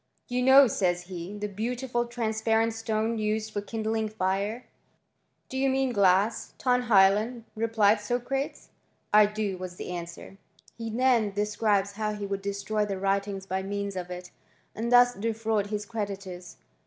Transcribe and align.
"You 0.35 0.41
know," 0.41 0.65
says 0.65 1.03
he," 1.03 1.37
the 1.37 1.47
beautiM 1.47 1.91
laparent 1.91 2.73
stone 2.73 3.19
used 3.19 3.53
for 3.53 3.61
kindling 3.61 4.09
fire."'' 4.09 4.65
Do 5.47 5.59
you 5.59 5.69
wa 5.71 5.93
glass 5.93 6.45
(rov 6.45 6.53
tioXov, 6.53 6.57
ton 6.57 6.83
AyaZon)?" 6.87 7.43
replied 7.55 8.01
Socrates. 8.01 8.69
'< 8.91 9.13
I" 9.13 9.31
was 9.59 9.75
the 9.75 9.91
answer. 9.91 10.39
He 10.75 10.89
then 10.89 11.29
describes 11.33 11.91
how 11.91 12.13
he 12.15 12.25
would 12.25 12.41
troy 12.43 12.83
the 12.83 12.97
writings 12.97 13.45
by 13.45 13.61
means 13.61 13.95
of 13.95 14.09
it, 14.09 14.31
and 14.73 14.91
thus 14.91 15.13
defraud 15.13 15.67
creditors. 15.87 16.57